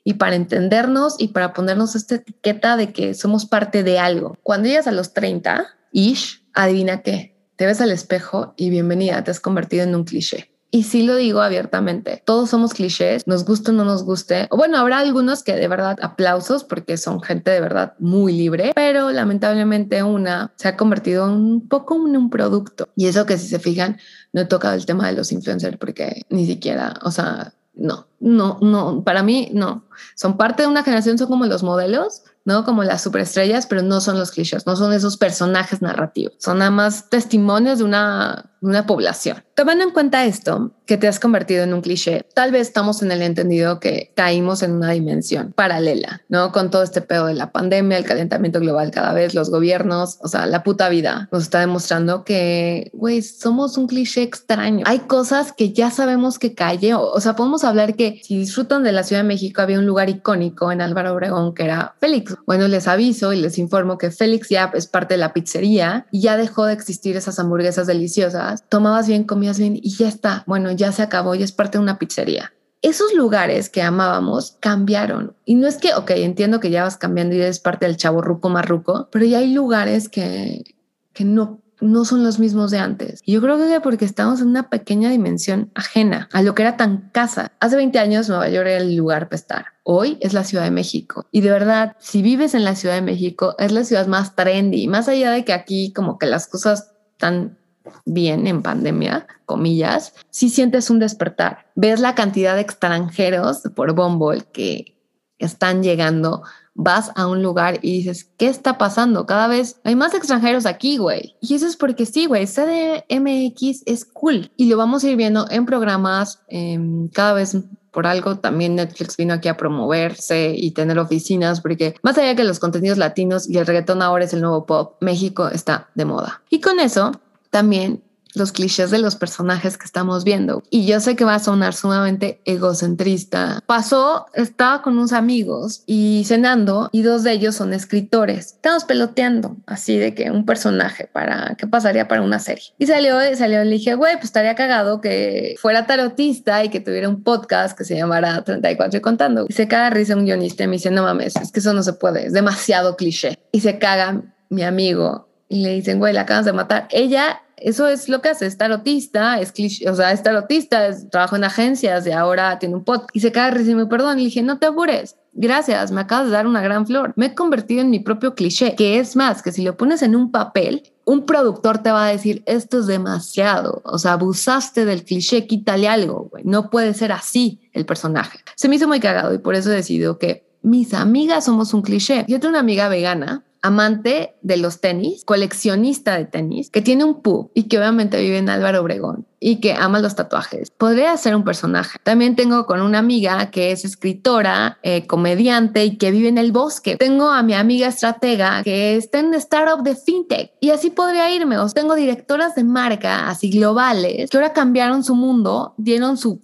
y 0.04 0.16
para 0.16 0.36
entendernos 0.36 1.16
y 1.18 1.30
para 1.30 1.54
ponernos 1.54 1.96
esta 1.96 2.16
etiqueta 2.16 2.76
de 2.76 2.92
que 2.92 3.14
somos 3.14 3.46
parte 3.46 3.82
de 3.82 3.98
algo. 3.98 4.36
Cuando 4.44 4.68
llegas 4.68 4.88
a 4.88 4.92
los 4.92 5.14
30, 5.14 5.66
ish, 5.94 6.44
adivina 6.54 7.02
qué, 7.02 7.38
te 7.56 7.66
ves 7.66 7.80
al 7.80 7.92
espejo 7.92 8.56
y 8.58 8.72
bienvenida, 8.72 9.24
te 9.24 9.32
has 9.32 9.40
convertido 9.40 9.86
en 9.86 9.96
un 9.96 10.04
cliché. 10.04 10.53
Y 10.76 10.86
sí 10.86 11.04
lo 11.04 11.16
digo 11.18 11.40
abiertamente, 11.40 12.24
todos 12.26 12.50
somos 12.50 12.74
clichés, 12.74 13.28
nos 13.28 13.46
guste 13.46 13.70
o 13.70 13.74
no 13.76 13.86
nos 13.86 14.04
guste. 14.04 14.48
O 14.50 14.58
bueno, 14.58 14.80
habrá 14.80 14.98
algunos 14.98 15.44
que 15.44 15.54
de 15.54 15.68
verdad 15.68 16.00
aplausos 16.02 16.64
porque 16.64 16.98
son 16.98 17.22
gente 17.22 17.52
de 17.52 17.62
verdad 17.62 17.94
muy 18.00 18.34
libre, 18.34 18.72
pero 18.74 19.12
lamentablemente 19.12 20.02
una 20.02 20.52
se 20.56 20.70
ha 20.70 20.76
convertido 20.76 21.32
un 21.32 21.68
poco 21.68 21.96
en 22.08 22.18
un 22.18 22.32
producto. 22.32 22.90
Y 22.96 23.06
eso 23.06 23.28
que 23.28 23.38
si 23.38 23.50
se 23.50 23.60
fijan, 23.60 24.00
no 24.32 24.42
he 24.42 24.46
tocado 24.46 24.74
el 24.74 24.88
tema 24.88 25.06
de 25.06 25.14
los 25.14 25.32
influencers 25.32 25.78
porque 25.78 26.24
ni 26.30 26.48
siquiera, 26.48 26.96
o 27.04 27.12
sea, 27.12 27.54
no, 27.76 28.08
no, 28.24 28.58
no, 28.62 29.04
para 29.04 29.22
mí 29.22 29.50
no. 29.54 29.86
Son 30.16 30.38
parte 30.38 30.64
de 30.64 30.70
una 30.70 30.84
generación, 30.84 31.18
son 31.18 31.28
como 31.28 31.46
los 31.46 31.62
modelos, 31.62 32.24
¿no? 32.46 32.66
Como 32.66 32.84
las 32.84 33.02
superestrellas, 33.02 33.68
pero 33.68 33.82
no 33.82 34.02
son 34.02 34.20
los 34.20 34.32
clichés, 34.32 34.66
no 34.66 34.76
son 34.76 34.94
esos 34.94 35.18
personajes 35.18 35.82
narrativos, 35.82 36.34
son 36.40 36.60
nada 36.60 36.72
más 36.72 37.10
testimonios 37.10 37.78
de 37.78 37.86
una, 37.86 38.52
una 38.62 38.86
población. 38.86 39.44
Tomando 39.56 39.84
en 39.84 39.92
cuenta 39.92 40.26
esto, 40.26 40.72
que 40.86 40.98
te 40.98 41.08
has 41.08 41.20
convertido 41.20 41.64
en 41.64 41.74
un 41.74 41.82
cliché, 41.82 42.26
tal 42.34 42.52
vez 42.52 42.68
estamos 42.68 43.02
en 43.02 43.12
el 43.12 43.22
entendido 43.22 43.80
que 43.80 44.12
caímos 44.16 44.62
en 44.64 44.74
una 44.74 44.92
dimensión 44.92 45.54
paralela, 45.54 46.22
¿no? 46.28 46.52
Con 46.52 46.70
todo 46.70 46.84
este 46.84 47.02
pedo 47.02 47.28
de 47.28 47.34
la 47.34 47.52
pandemia, 47.52 47.98
el 47.98 48.04
calentamiento 48.04 48.60
global 48.60 48.92
cada 48.92 49.14
vez, 49.14 49.34
los 49.34 49.50
gobiernos, 49.50 50.18
o 50.22 50.28
sea, 50.28 50.46
la 50.46 50.64
puta 50.64 50.90
vida 50.90 51.30
nos 51.32 51.44
está 51.44 51.60
demostrando 51.60 52.26
que, 52.26 52.92
güey, 52.94 53.22
somos 53.22 53.78
un 53.78 53.88
cliché 53.88 54.24
extraño. 54.24 54.84
Hay 54.86 55.00
cosas 55.00 55.54
que 55.54 55.72
ya 55.72 55.92
sabemos 55.92 56.40
que 56.40 56.54
o, 56.94 57.12
o 57.12 57.22
sea, 57.22 57.36
podemos 57.36 57.64
hablar 57.64 57.96
que 57.96 58.13
si 58.24 58.38
disfrutan 58.38 58.84
de 58.84 58.92
la 58.92 59.04
Ciudad 59.04 59.22
de 59.22 59.28
México, 59.28 59.62
había 59.62 59.80
un 59.80 59.86
lugar 59.86 60.10
icónico 60.10 60.72
en 60.72 60.82
Álvaro 60.82 61.14
Obregón 61.14 61.54
que 61.54 61.64
era 61.64 61.96
Félix. 62.00 62.36
Bueno, 62.46 62.68
les 62.68 62.88
aviso 62.88 63.34
y 63.34 63.42
les 63.42 63.58
informo 63.58 63.98
que 63.98 64.12
Félix 64.12 64.50
ya 64.50 64.72
es 64.74 64.88
parte 64.88 65.16
de 65.16 65.20
la 65.20 65.34
pizzería 65.34 66.08
y 66.12 66.22
ya 66.22 66.38
dejó 66.38 66.66
de 66.66 66.74
existir 66.74 67.16
esas 67.18 67.40
hamburguesas 67.40 67.88
deliciosas. 67.88 68.64
Tomabas 68.70 69.08
bien, 69.08 69.24
comías 69.24 69.58
bien 69.58 69.78
y 69.82 69.96
ya 69.96 70.08
está. 70.08 70.44
Bueno, 70.46 70.72
ya 70.72 70.92
se 70.92 71.02
acabó, 71.02 71.36
ya 71.36 71.46
es 71.46 71.52
parte 71.52 71.78
de 71.78 71.84
una 71.84 71.98
pizzería. 71.98 72.54
Esos 72.82 73.14
lugares 73.14 73.70
que 73.70 73.82
amábamos 73.82 74.58
cambiaron. 74.60 75.34
Y 75.46 75.56
no 75.56 75.68
es 75.68 75.78
que, 75.78 75.94
ok, 75.94 76.12
entiendo 76.12 76.60
que 76.60 76.70
ya 76.70 76.84
vas 76.84 76.98
cambiando 76.98 77.36
y 77.36 77.40
eres 77.40 77.60
parte 77.60 77.86
del 77.86 77.98
chavo 77.98 78.22
ruco 78.22 78.50
marruco, 78.50 79.08
pero 79.12 79.26
ya 79.26 79.40
hay 79.40 79.54
lugares 79.54 80.10
que, 80.10 80.76
que 81.14 81.24
no 81.24 81.63
no 81.84 82.06
son 82.06 82.24
los 82.24 82.40
mismos 82.40 82.72
de 82.72 82.80
antes. 82.80 83.22
Y 83.26 83.34
yo 83.34 83.42
creo 83.42 83.58
que 83.58 83.80
porque 83.82 84.06
estamos 84.06 84.42
en 84.42 84.48
una 84.48 84.70
pequeña 84.70 85.10
dimensión 85.10 85.72
ajena 85.76 86.30
a 86.32 86.42
lo 86.42 86.56
que 86.56 86.64
era 86.64 86.78
tan 86.78 87.10
casa. 87.12 87.52
Hace 87.60 87.76
20 87.76 88.00
años 88.00 88.30
Nueva 88.30 88.50
York 88.50 88.68
era 88.68 88.78
el 88.78 88.96
lugar 88.96 89.28
para 89.28 89.36
estar. 89.36 89.66
Hoy 89.84 90.18
es 90.22 90.34
la 90.34 90.44
Ciudad 90.44 90.64
de 90.64 90.72
México. 90.72 91.28
Y 91.32 91.42
de 91.42 91.52
verdad, 91.52 91.96
si 92.00 92.22
vives 92.22 92.54
en 92.56 92.64
la 92.64 92.76
Ciudad 92.76 92.96
de 92.96 93.02
México, 93.02 93.56
es 93.60 93.72
la 93.72 93.84
ciudad 93.84 94.08
más 94.08 94.36
trendy. 94.36 94.88
Más 94.88 95.08
allá 95.08 95.32
de 95.32 95.44
que 95.44 95.54
aquí 95.54 95.92
como 95.94 96.18
que 96.18 96.26
las 96.26 96.48
cosas 96.48 96.92
están 97.12 97.58
bien 98.06 98.48
en 98.48 98.62
pandemia, 98.62 99.28
comillas, 99.46 100.14
si 100.30 100.50
sientes 100.50 100.90
un 100.90 101.00
despertar. 101.00 101.68
Ves 101.76 102.00
la 102.00 102.16
cantidad 102.16 102.56
de 102.56 102.62
extranjeros 102.62 103.62
por 103.76 103.94
Bumble 103.94 104.46
que 104.52 104.98
están 105.38 105.84
llegando 105.84 106.44
vas 106.76 107.12
a 107.16 107.28
un 107.28 107.44
lugar 107.44 107.80
y 107.82 107.98
dices, 107.98 108.30
¿qué 108.38 108.48
está 108.48 108.78
pasando? 108.78 109.26
Cada 109.26 109.48
vez 109.48 109.80
hay 109.84 109.96
más 109.96 110.14
extranjeros 110.14 110.66
aquí, 110.66 110.98
güey. 110.98 111.36
Y 111.40 111.56
eso 111.56 111.68
es 111.68 111.76
porque 111.76 112.06
sí, 112.06 112.26
güey, 112.26 112.46
CDMX 112.46 113.84
es 113.86 114.06
cool 114.06 114.52
y 114.58 114.66
lo 114.66 114.78
vamos 114.78 115.04
a 115.04 115.10
ir 115.10 115.16
viendo 115.16 115.46
en 115.50 115.66
programas 115.66 116.42
em, 116.48 117.08
cada 117.10 117.34
vez 117.34 117.58
por 117.92 118.08
algo 118.08 118.40
también 118.40 118.76
Netflix 118.76 119.16
vino 119.16 119.36
aquí 119.36 119.48
a 119.48 119.56
promoverse 119.56 120.56
y 120.58 120.72
tener 120.72 120.98
oficinas, 120.98 121.62
porque 121.62 121.96
más 122.02 122.18
allá 122.18 122.36
que 122.36 122.44
los 122.44 122.58
contenidos 122.58 122.98
latinos 122.98 123.48
y 123.48 123.60
el 123.60 123.68
reggaetón 123.68 124.02
ahora 124.02 124.26
es 124.26 124.34
el 124.34 124.42
nuevo 124.42 124.66
pop, 124.66 124.96
México 125.00 125.48
está 125.48 125.90
de 125.94 126.06
moda. 126.06 126.42
Y 126.50 126.60
con 126.60 126.80
eso 126.80 127.12
también 127.52 128.02
los 128.36 128.52
clichés 128.52 128.92
de 128.92 129.00
los 129.00 129.16
personajes 129.16 129.78
que 129.78 129.86
estamos 129.86 130.24
viendo. 130.24 130.64
Y 130.70 130.86
yo 130.86 131.00
sé 131.00 131.16
que 131.16 131.26
va 131.26 131.36
a 131.36 131.40
sonar 131.40 131.74
sumamente 131.74 132.42
egocentrista. 132.46 133.62
Pasó, 133.66 134.28
estaba 134.34 134.82
con 134.82 134.98
unos 134.98 135.14
amigos 135.14 135.84
y 135.86 136.24
cenando 136.26 136.90
y 136.92 137.02
dos 137.02 137.24
de 137.24 137.32
ellos 137.32 137.56
son 137.56 137.74
escritores. 137.74 138.54
Estamos 138.54 138.86
peloteando 138.86 139.58
así 139.66 139.98
de 139.98 140.14
que 140.14 140.32
un 140.32 140.46
personaje 140.46 141.08
para, 141.12 141.56
¿qué 141.58 141.68
pasaría 141.68 142.08
para 142.08 142.22
una 142.22 142.40
serie? 142.40 142.66
Y 142.78 142.88
salió, 142.88 143.18
salió, 143.36 143.64
le 143.64 143.72
dije, 143.72 143.96
güey, 143.96 144.14
pues 144.16 144.26
estaría 144.26 144.56
cagado 144.56 145.02
que 145.02 145.56
fuera 145.60 145.86
tarotista 145.86 146.64
y 146.64 146.70
que 146.70 146.80
tuviera 146.80 147.10
un 147.10 147.24
podcast 147.24 147.78
que 147.78 147.84
se 147.84 147.96
llamara 147.96 148.44
34 148.44 148.98
y 148.98 149.02
contando. 149.02 149.46
Y 149.48 149.54
se 149.54 149.68
caga 149.68 149.90
risa 149.90 150.16
un 150.16 150.26
guionista 150.26 150.64
y 150.64 150.68
me 150.68 150.74
dice, 150.74 150.92
no 150.92 151.04
mames, 151.04 151.36
es 151.36 151.52
que 151.52 151.60
eso 151.60 151.74
no 151.74 151.84
se 151.84 151.94
puede, 151.94 152.28
es 152.28 152.34
demasiado 152.34 152.96
cliché. 152.96 153.40
Y 153.52 153.62
se 153.62 153.78
caga 153.80 154.22
mi 154.50 154.64
amigo 154.64 155.28
y 155.50 155.64
le 155.64 155.70
dicen, 155.74 156.00
güey, 156.00 156.14
la 156.14 156.22
acabas 156.22 156.46
de 156.46 156.54
matar. 156.54 156.88
Ella 156.90 157.42
eso 157.64 157.88
es 157.88 158.10
lo 158.10 158.22
que 158.22 158.30
hace, 158.30 158.46
es 158.46 158.58
tarotista, 158.58 159.40
es 159.40 159.52
cliché, 159.52 159.90
o 159.90 159.96
sea, 159.96 160.12
es 160.12 160.22
tarotista, 160.22 160.88
es, 160.88 161.10
trabajo 161.10 161.36
en 161.36 161.46
agencias 161.46 162.06
y 162.06 162.12
ahora 162.12 162.60
tiene 162.60 162.76
un 162.76 162.84
podcast 162.84 163.10
y 163.14 163.22
se 163.22 163.32
cae 163.32 163.52
recibe 163.52 163.86
perdón. 163.86 164.20
Y 164.20 164.26
dije, 164.26 164.42
no 164.42 164.60
te 164.60 164.66
apures, 164.66 165.16
gracias, 165.34 165.92
me 165.92 166.02
acabas 166.02 166.26
de 166.26 166.34
dar 166.34 166.46
una 166.46 166.62
gran 166.62 166.86
flor. 166.86 167.14
Me 167.16 167.28
he 167.28 167.36
convertido 167.36 167.82
en 167.82 167.90
mi 167.90 168.00
propio 168.00 168.36
cliché, 168.36 168.76
que 168.76 169.00
es 169.00 169.16
más, 169.16 169.42
que 169.42 169.52
si 169.52 169.64
lo 169.64 169.78
pones 169.78 170.02
en 170.02 170.16
un 170.16 170.32
papel, 170.32 170.84
un 171.06 171.26
productor 171.26 171.80
te 171.80 171.92
va 171.92 172.06
a 172.06 172.10
decir, 172.10 172.44
esto 172.46 172.80
es 172.80 172.88
demasiado, 172.88 173.82
o 173.86 173.98
sea, 173.98 174.14
abusaste 174.14 174.86
del 174.86 175.04
cliché, 175.04 175.48
quítale 175.48 175.88
algo, 175.88 176.30
güey. 176.32 176.44
no 176.46 176.70
puede 176.70 176.94
ser 176.94 177.12
así 177.12 177.70
el 177.74 177.86
personaje. 177.86 178.40
Se 178.56 178.68
me 178.68 178.76
hizo 178.76 178.88
muy 178.88 179.00
cagado 179.00 179.34
y 179.34 179.38
por 179.38 179.56
eso 179.56 179.70
decido 179.70 180.18
que 180.18 180.46
mis 180.62 180.94
amigas 180.94 181.46
somos 181.46 181.74
un 181.74 181.82
cliché. 181.82 182.26
Yo 182.28 182.40
tengo 182.40 182.52
una 182.52 182.60
amiga 182.60 182.88
vegana 182.88 183.44
amante 183.64 184.36
de 184.42 184.58
los 184.58 184.82
tenis, 184.82 185.24
coleccionista 185.26 186.18
de 186.18 186.26
tenis, 186.26 186.70
que 186.70 186.82
tiene 186.82 187.06
un 187.06 187.22
pub 187.22 187.50
y 187.56 187.64
que 187.64 187.80
obviamente 187.80 188.22
vive 188.22 188.38
en 188.38 188.50
Álvaro 188.50 188.82
Obregón 188.82 189.26
y 189.40 189.62
que 189.62 189.74
ama 189.74 190.00
los 190.00 190.16
tatuajes. 190.16 190.70
Podría 190.72 191.16
ser 191.16 191.34
un 191.36 191.46
personaje. 191.46 191.98
También 192.04 192.36
tengo 192.36 192.66
con 192.66 192.82
una 192.82 193.00
amiga 193.00 193.52
que 193.52 193.72
es 193.72 193.86
escritora, 193.86 194.80
eh, 194.84 195.08
comediante 195.08 195.86
y 195.86 195.98
que 195.98 196.12
vive 196.12 196.28
en 196.28 196.38
el 196.38 196.52
bosque. 196.52 196.98
Tengo 196.98 197.30
a 197.30 197.42
mi 197.42 197.54
amiga 197.54 197.88
estratega 197.88 198.64
que 198.64 198.98
está 198.98 199.20
en 199.20 199.34
startup 199.36 199.82
de 199.82 199.96
fintech 199.96 200.52
y 200.60 200.72
así 200.72 200.90
podría 200.90 201.34
irme. 201.34 201.56
Tengo 201.74 201.96
directoras 201.96 202.56
de 202.56 202.66
marca 202.66 203.30
así 203.30 203.50
globales 203.50 204.30
que 204.30 204.38
ahora 204.38 204.52
cambiaron 204.52 205.06
su 205.06 205.16
mundo, 205.16 205.74
dieron 205.78 206.18
su 206.18 206.42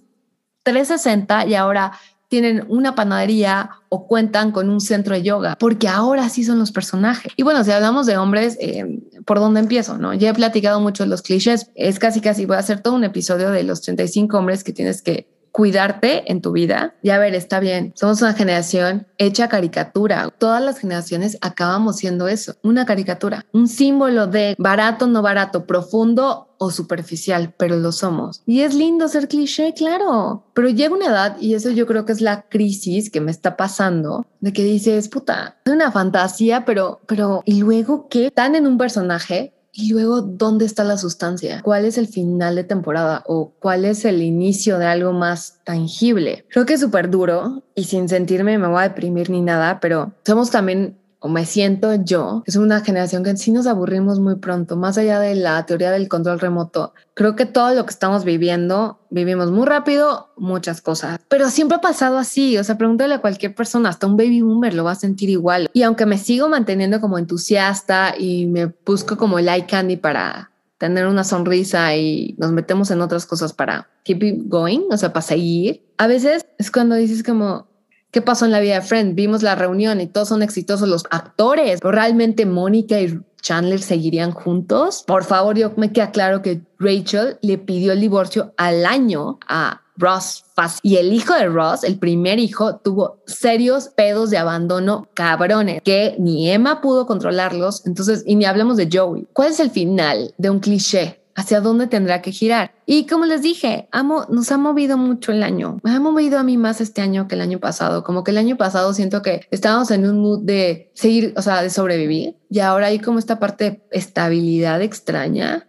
360 0.62 1.46
y 1.46 1.54
ahora 1.54 1.92
tienen 2.30 2.64
una 2.68 2.94
panadería 2.94 3.70
o 3.88 4.06
cuentan 4.06 4.52
con 4.52 4.70
un 4.70 4.80
centro 4.80 5.16
de 5.16 5.22
yoga, 5.22 5.56
porque 5.58 5.88
ahora 5.88 6.28
sí 6.28 6.44
son 6.44 6.60
los 6.60 6.70
personajes. 6.70 7.32
Y 7.36 7.42
bueno, 7.42 7.64
si 7.64 7.72
hablamos 7.72 8.06
de 8.06 8.16
hombres, 8.16 8.56
eh, 8.60 9.00
¿por 9.26 9.40
dónde 9.40 9.58
empiezo? 9.58 9.98
No, 9.98 10.14
ya 10.14 10.30
he 10.30 10.34
platicado 10.34 10.80
mucho 10.80 11.02
de 11.02 11.10
los 11.10 11.22
clichés. 11.22 11.72
Es 11.74 11.98
casi, 11.98 12.20
casi 12.20 12.46
voy 12.46 12.54
a 12.54 12.60
hacer 12.60 12.82
todo 12.82 12.94
un 12.94 13.02
episodio 13.02 13.50
de 13.50 13.64
los 13.64 13.82
35 13.82 14.38
hombres 14.38 14.62
que 14.62 14.72
tienes 14.72 15.02
que 15.02 15.28
cuidarte 15.52 16.30
en 16.30 16.40
tu 16.40 16.52
vida. 16.52 16.94
Ya 17.02 17.18
ver, 17.18 17.34
está 17.34 17.60
bien, 17.60 17.92
somos 17.94 18.22
una 18.22 18.34
generación 18.34 19.06
hecha 19.18 19.48
caricatura. 19.48 20.28
Todas 20.38 20.62
las 20.62 20.78
generaciones 20.78 21.38
acabamos 21.40 21.96
siendo 21.96 22.28
eso, 22.28 22.54
una 22.62 22.86
caricatura, 22.86 23.44
un 23.52 23.68
símbolo 23.68 24.26
de 24.26 24.54
barato, 24.58 25.06
no 25.06 25.22
barato, 25.22 25.66
profundo 25.66 26.48
o 26.58 26.70
superficial, 26.70 27.54
pero 27.56 27.76
lo 27.76 27.90
somos. 27.90 28.42
Y 28.44 28.60
es 28.60 28.74
lindo 28.74 29.08
ser 29.08 29.28
cliché, 29.28 29.72
claro, 29.72 30.44
pero 30.52 30.68
llega 30.68 30.94
una 30.94 31.06
edad 31.06 31.36
y 31.40 31.54
eso 31.54 31.70
yo 31.70 31.86
creo 31.86 32.04
que 32.04 32.12
es 32.12 32.20
la 32.20 32.42
crisis 32.42 33.10
que 33.10 33.22
me 33.22 33.30
está 33.30 33.56
pasando, 33.56 34.26
de 34.40 34.52
que 34.52 34.62
dices, 34.62 35.08
puta, 35.08 35.56
es 35.64 35.72
una 35.72 35.90
fantasía, 35.90 36.66
pero, 36.66 37.00
pero, 37.06 37.42
¿y 37.46 37.60
luego 37.60 38.08
qué? 38.08 38.26
Están 38.26 38.56
en 38.56 38.66
un 38.66 38.76
personaje 38.76 39.54
y 39.72 39.92
luego, 39.92 40.20
¿dónde 40.20 40.64
está 40.64 40.84
la 40.84 40.96
sustancia? 40.96 41.62
¿Cuál 41.62 41.84
es 41.84 41.96
el 41.96 42.08
final 42.08 42.56
de 42.56 42.64
temporada 42.64 43.22
o 43.26 43.52
cuál 43.58 43.84
es 43.84 44.04
el 44.04 44.22
inicio 44.22 44.78
de 44.78 44.86
algo 44.86 45.12
más 45.12 45.60
tangible? 45.64 46.44
Creo 46.50 46.66
que 46.66 46.74
es 46.74 46.80
súper 46.80 47.10
duro 47.10 47.62
y 47.74 47.84
sin 47.84 48.08
sentirme 48.08 48.58
me 48.58 48.68
voy 48.68 48.80
a 48.80 48.88
deprimir 48.88 49.30
ni 49.30 49.40
nada, 49.40 49.80
pero 49.80 50.12
somos 50.24 50.50
también 50.50 50.99
o 51.20 51.28
me 51.28 51.44
siento 51.44 51.94
yo, 51.94 52.42
es 52.46 52.56
una 52.56 52.80
generación 52.80 53.22
que 53.22 53.36
sí 53.36 53.52
nos 53.52 53.66
aburrimos 53.66 54.18
muy 54.18 54.36
pronto, 54.36 54.76
más 54.76 54.96
allá 54.96 55.20
de 55.20 55.34
la 55.34 55.64
teoría 55.66 55.90
del 55.90 56.08
control 56.08 56.40
remoto. 56.40 56.94
Creo 57.14 57.36
que 57.36 57.44
todo 57.44 57.74
lo 57.74 57.84
que 57.84 57.90
estamos 57.90 58.24
viviendo, 58.24 58.98
vivimos 59.10 59.50
muy 59.50 59.66
rápido 59.66 60.30
muchas 60.38 60.80
cosas, 60.80 61.20
pero 61.28 61.50
siempre 61.50 61.76
ha 61.76 61.80
pasado 61.82 62.16
así, 62.16 62.56
o 62.56 62.64
sea, 62.64 62.78
pregúntale 62.78 63.14
a 63.14 63.20
cualquier 63.20 63.54
persona, 63.54 63.90
hasta 63.90 64.06
un 64.06 64.16
baby 64.16 64.40
boomer 64.40 64.72
lo 64.72 64.84
va 64.84 64.92
a 64.92 64.96
sentir 64.96 65.28
igual. 65.28 65.68
Y 65.74 65.82
aunque 65.82 66.06
me 66.06 66.16
sigo 66.16 66.48
manteniendo 66.48 67.00
como 67.02 67.18
entusiasta 67.18 68.14
y 68.18 68.46
me 68.46 68.72
busco 68.86 69.18
como 69.18 69.38
el 69.38 69.48
eye 69.48 69.66
candy 69.66 69.96
para 69.98 70.50
tener 70.78 71.06
una 71.06 71.24
sonrisa 71.24 71.94
y 71.94 72.34
nos 72.38 72.52
metemos 72.52 72.90
en 72.90 73.02
otras 73.02 73.26
cosas 73.26 73.52
para 73.52 73.90
keep 74.02 74.22
it 74.22 74.42
going, 74.46 74.80
o 74.90 74.96
sea, 74.96 75.12
para 75.12 75.20
seguir, 75.20 75.84
a 75.98 76.06
veces 76.06 76.46
es 76.56 76.70
cuando 76.70 76.94
dices 76.94 77.22
como, 77.22 77.68
¿Qué 78.10 78.22
pasó 78.22 78.44
en 78.44 78.50
la 78.50 78.60
vida 78.60 78.74
de 78.74 78.82
Friend? 78.82 79.14
Vimos 79.14 79.42
la 79.42 79.54
reunión 79.54 80.00
y 80.00 80.08
todos 80.08 80.28
son 80.28 80.42
exitosos 80.42 80.88
los 80.88 81.04
actores. 81.10 81.80
¿Pero 81.80 81.92
realmente 81.92 82.44
Mónica 82.44 83.00
y 83.00 83.20
Chandler 83.40 83.80
seguirían 83.80 84.32
juntos? 84.32 85.04
Por 85.06 85.24
favor, 85.24 85.56
yo 85.56 85.72
me 85.76 85.92
queda 85.92 86.10
claro 86.10 86.42
que 86.42 86.62
Rachel 86.78 87.38
le 87.40 87.58
pidió 87.58 87.92
el 87.92 88.00
divorcio 88.00 88.52
al 88.56 88.84
año 88.84 89.38
a 89.48 89.82
Ross 89.96 90.44
Y 90.82 90.96
el 90.96 91.12
hijo 91.12 91.34
de 91.34 91.46
Ross, 91.46 91.84
el 91.84 91.98
primer 91.98 92.38
hijo, 92.38 92.76
tuvo 92.76 93.18
serios 93.26 93.88
pedos 93.88 94.30
de 94.30 94.38
abandono 94.38 95.06
cabrones 95.14 95.82
que 95.82 96.16
ni 96.18 96.50
Emma 96.50 96.80
pudo 96.80 97.06
controlarlos. 97.06 97.86
Entonces, 97.86 98.24
y 98.26 98.34
ni 98.34 98.44
hablemos 98.44 98.76
de 98.76 98.88
Joey. 98.90 99.28
¿Cuál 99.32 99.50
es 99.50 99.60
el 99.60 99.70
final 99.70 100.34
de 100.38 100.50
un 100.50 100.58
cliché? 100.58 101.19
Hacia 101.34 101.60
dónde 101.60 101.86
tendrá 101.86 102.22
que 102.22 102.32
girar. 102.32 102.74
Y 102.86 103.06
como 103.06 103.24
les 103.24 103.42
dije, 103.42 103.88
amo, 103.92 104.26
nos 104.28 104.50
ha 104.52 104.58
movido 104.58 104.96
mucho 104.96 105.32
el 105.32 105.42
año. 105.42 105.78
Me 105.82 105.92
ha 105.92 106.00
movido 106.00 106.38
a 106.38 106.42
mí 106.42 106.56
más 106.56 106.80
este 106.80 107.02
año 107.02 107.28
que 107.28 107.34
el 107.34 107.40
año 107.40 107.58
pasado. 107.58 108.04
Como 108.04 108.24
que 108.24 108.30
el 108.30 108.38
año 108.38 108.56
pasado 108.56 108.92
siento 108.94 109.22
que 109.22 109.46
estábamos 109.50 109.90
en 109.90 110.06
un 110.06 110.18
mood 110.18 110.40
de 110.42 110.90
seguir, 110.94 111.34
o 111.36 111.42
sea, 111.42 111.62
de 111.62 111.70
sobrevivir. 111.70 112.36
Y 112.48 112.60
ahora 112.60 112.88
hay 112.88 112.98
como 112.98 113.18
esta 113.18 113.38
parte 113.38 113.64
de 113.64 113.82
estabilidad 113.90 114.82
extraña 114.82 115.68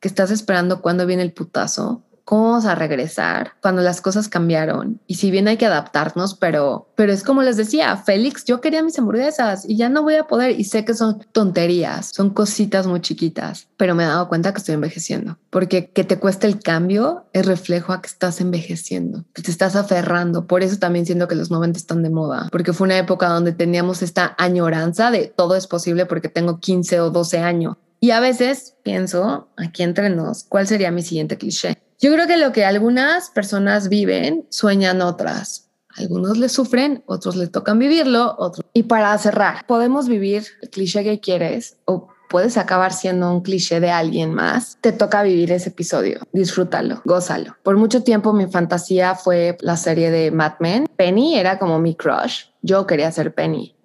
que 0.00 0.08
estás 0.08 0.30
esperando 0.30 0.82
cuando 0.82 1.06
viene 1.06 1.22
el 1.22 1.32
putazo. 1.32 2.02
¿Cómo 2.24 2.50
vamos 2.50 2.66
a 2.66 2.74
regresar 2.74 3.54
cuando 3.60 3.82
las 3.82 4.00
cosas 4.00 4.28
cambiaron? 4.28 5.00
Y 5.06 5.16
si 5.16 5.30
bien 5.30 5.48
hay 5.48 5.56
que 5.56 5.66
adaptarnos, 5.66 6.34
pero, 6.34 6.88
pero 6.94 7.12
es 7.12 7.24
como 7.24 7.42
les 7.42 7.56
decía, 7.56 7.96
Félix, 7.96 8.44
yo 8.44 8.60
quería 8.60 8.82
mis 8.82 8.98
hamburguesas 8.98 9.68
y 9.68 9.76
ya 9.76 9.88
no 9.88 10.02
voy 10.02 10.14
a 10.14 10.24
poder. 10.24 10.58
Y 10.58 10.64
sé 10.64 10.84
que 10.84 10.94
son 10.94 11.24
tonterías, 11.32 12.10
son 12.14 12.30
cositas 12.30 12.86
muy 12.86 13.00
chiquitas, 13.00 13.68
pero 13.76 13.94
me 13.94 14.04
he 14.04 14.06
dado 14.06 14.28
cuenta 14.28 14.52
que 14.52 14.58
estoy 14.58 14.74
envejeciendo. 14.74 15.36
Porque 15.50 15.90
que 15.90 16.04
te 16.04 16.18
cueste 16.18 16.46
el 16.46 16.60
cambio 16.60 17.26
es 17.32 17.44
reflejo 17.44 17.92
a 17.92 18.00
que 18.00 18.08
estás 18.08 18.40
envejeciendo, 18.40 19.24
que 19.34 19.42
te 19.42 19.50
estás 19.50 19.74
aferrando. 19.74 20.46
Por 20.46 20.62
eso 20.62 20.78
también 20.78 21.06
siento 21.06 21.26
que 21.26 21.34
los 21.34 21.50
90 21.50 21.78
están 21.78 22.02
de 22.02 22.10
moda, 22.10 22.48
porque 22.52 22.72
fue 22.72 22.86
una 22.86 22.98
época 22.98 23.28
donde 23.28 23.52
teníamos 23.52 24.02
esta 24.02 24.34
añoranza 24.38 25.10
de 25.10 25.32
todo 25.34 25.56
es 25.56 25.66
posible 25.66 26.06
porque 26.06 26.28
tengo 26.28 26.60
15 26.60 27.00
o 27.00 27.10
12 27.10 27.38
años. 27.38 27.76
Y 28.00 28.10
a 28.10 28.20
veces 28.20 28.74
pienso, 28.82 29.48
aquí 29.56 29.82
entre 29.82 30.10
nos, 30.10 30.44
¿cuál 30.44 30.66
sería 30.66 30.90
mi 30.90 31.02
siguiente 31.02 31.38
cliché? 31.38 31.78
Yo 32.02 32.12
creo 32.12 32.26
que 32.26 32.36
lo 32.36 32.50
que 32.50 32.64
algunas 32.64 33.30
personas 33.30 33.88
viven, 33.88 34.44
sueñan 34.50 35.00
otras. 35.02 35.70
Algunos 35.96 36.36
le 36.36 36.48
sufren, 36.48 37.04
otros 37.06 37.36
le 37.36 37.46
tocan 37.46 37.78
vivirlo, 37.78 38.34
otros. 38.38 38.66
Y 38.72 38.82
para 38.82 39.16
cerrar, 39.18 39.64
podemos 39.68 40.08
vivir 40.08 40.44
el 40.62 40.70
cliché 40.70 41.04
que 41.04 41.20
quieres 41.20 41.76
o 41.84 42.08
puedes 42.28 42.56
acabar 42.56 42.92
siendo 42.92 43.30
un 43.30 43.42
cliché 43.42 43.78
de 43.78 43.92
alguien 43.92 44.34
más. 44.34 44.78
Te 44.80 44.90
toca 44.90 45.22
vivir 45.22 45.52
ese 45.52 45.68
episodio. 45.68 46.18
Disfrútalo, 46.32 47.02
gózalo. 47.04 47.56
Por 47.62 47.76
mucho 47.76 48.02
tiempo 48.02 48.32
mi 48.32 48.48
fantasía 48.48 49.14
fue 49.14 49.56
la 49.60 49.76
serie 49.76 50.10
de 50.10 50.32
Mad 50.32 50.54
Men. 50.58 50.88
Penny 50.96 51.38
era 51.38 51.60
como 51.60 51.78
mi 51.78 51.94
crush. 51.94 52.46
Yo 52.62 52.84
quería 52.84 53.12
ser 53.12 53.32
Penny 53.32 53.76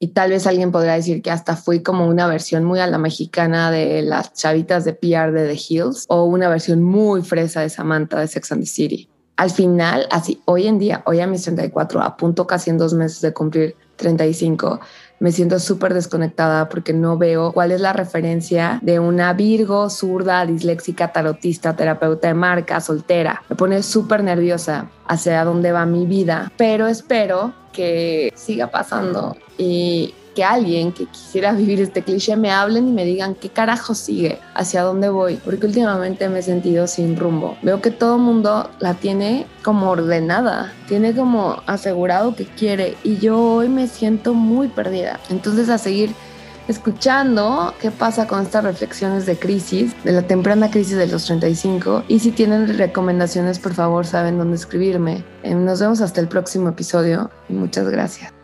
y 0.00 0.08
tal 0.08 0.30
vez 0.30 0.46
alguien 0.46 0.70
podrá 0.70 0.94
decir 0.94 1.22
que 1.22 1.30
hasta 1.30 1.56
fui 1.56 1.82
como 1.82 2.06
una 2.06 2.26
versión 2.28 2.64
muy 2.64 2.78
a 2.80 2.86
la 2.86 2.98
mexicana 2.98 3.70
de 3.70 4.02
las 4.02 4.32
chavitas 4.32 4.84
de 4.84 4.92
PR 4.92 5.32
de 5.32 5.48
The 5.48 5.60
Hills 5.68 6.04
o 6.08 6.24
una 6.24 6.48
versión 6.48 6.82
muy 6.82 7.22
fresa 7.22 7.62
de 7.62 7.68
Samantha 7.68 8.20
de 8.20 8.28
Sex 8.28 8.52
and 8.52 8.62
the 8.62 8.66
City. 8.66 9.08
Al 9.36 9.50
final, 9.50 10.06
así, 10.10 10.40
hoy 10.46 10.66
en 10.66 10.78
día, 10.78 11.02
hoy 11.06 11.20
a 11.20 11.26
mis 11.26 11.42
34, 11.42 12.00
a 12.02 12.16
punto 12.16 12.46
casi 12.46 12.70
en 12.70 12.78
dos 12.78 12.94
meses 12.94 13.20
de 13.20 13.32
cumplir 13.32 13.76
35, 13.96 14.80
me 15.20 15.32
siento 15.32 15.58
súper 15.58 15.94
desconectada 15.94 16.68
porque 16.68 16.92
no 16.92 17.18
veo 17.18 17.52
cuál 17.52 17.72
es 17.72 17.80
la 17.80 17.92
referencia 17.92 18.78
de 18.82 18.98
una 18.98 19.32
Virgo, 19.32 19.90
zurda, 19.90 20.46
disléxica, 20.46 21.12
tarotista, 21.12 21.74
terapeuta 21.76 22.28
de 22.28 22.34
marca, 22.34 22.80
soltera. 22.80 23.42
Me 23.48 23.56
pone 23.56 23.82
súper 23.82 24.22
nerviosa 24.22 24.90
hacia 25.06 25.44
dónde 25.44 25.72
va 25.72 25.86
mi 25.86 26.06
vida, 26.06 26.52
pero 26.56 26.86
espero 26.86 27.52
que 27.72 28.32
siga 28.34 28.70
pasando 28.70 29.36
y 29.56 30.14
que 30.38 30.44
alguien 30.44 30.92
que 30.92 31.06
quisiera 31.06 31.50
vivir 31.52 31.80
este 31.80 32.00
cliché 32.00 32.36
me 32.36 32.52
hablen 32.52 32.86
y 32.86 32.92
me 32.92 33.04
digan 33.04 33.34
qué 33.34 33.48
carajo 33.48 33.92
sigue, 33.96 34.38
hacia 34.54 34.82
dónde 34.82 35.08
voy, 35.08 35.34
porque 35.44 35.66
últimamente 35.66 36.28
me 36.28 36.38
he 36.38 36.42
sentido 36.42 36.86
sin 36.86 37.16
rumbo. 37.16 37.58
Veo 37.60 37.82
que 37.82 37.90
todo 37.90 38.18
mundo 38.18 38.70
la 38.78 38.94
tiene 38.94 39.48
como 39.64 39.90
ordenada, 39.90 40.72
tiene 40.86 41.12
como 41.12 41.60
asegurado 41.66 42.36
que 42.36 42.44
quiere 42.44 42.96
y 43.02 43.16
yo 43.16 43.36
hoy 43.36 43.68
me 43.68 43.88
siento 43.88 44.32
muy 44.32 44.68
perdida. 44.68 45.18
Entonces 45.28 45.68
a 45.70 45.78
seguir 45.78 46.14
escuchando 46.68 47.74
qué 47.80 47.90
pasa 47.90 48.28
con 48.28 48.42
estas 48.42 48.62
reflexiones 48.62 49.26
de 49.26 49.36
crisis, 49.36 49.92
de 50.04 50.12
la 50.12 50.22
temprana 50.22 50.70
crisis 50.70 50.96
de 50.98 51.08
los 51.08 51.24
35. 51.24 52.04
Y 52.06 52.20
si 52.20 52.30
tienen 52.30 52.78
recomendaciones, 52.78 53.58
por 53.58 53.74
favor, 53.74 54.06
saben 54.06 54.38
dónde 54.38 54.54
escribirme. 54.54 55.24
Eh, 55.42 55.52
nos 55.56 55.80
vemos 55.80 56.00
hasta 56.00 56.20
el 56.20 56.28
próximo 56.28 56.68
episodio 56.68 57.28
y 57.48 57.54
muchas 57.54 57.88
gracias. 57.88 58.37